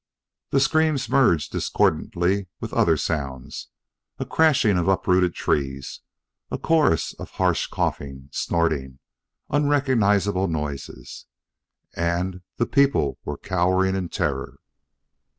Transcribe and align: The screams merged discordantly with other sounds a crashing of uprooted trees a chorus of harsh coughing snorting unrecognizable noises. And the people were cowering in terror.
The 0.49 0.59
screams 0.59 1.07
merged 1.09 1.51
discordantly 1.51 2.47
with 2.59 2.73
other 2.73 2.97
sounds 2.97 3.67
a 4.17 4.25
crashing 4.25 4.75
of 4.75 4.87
uprooted 4.87 5.35
trees 5.35 5.99
a 6.49 6.57
chorus 6.57 7.13
of 7.19 7.29
harsh 7.29 7.67
coughing 7.67 8.29
snorting 8.31 8.97
unrecognizable 9.51 10.47
noises. 10.47 11.27
And 11.93 12.41
the 12.57 12.65
people 12.65 13.19
were 13.25 13.37
cowering 13.37 13.93
in 13.93 14.09
terror. 14.09 14.57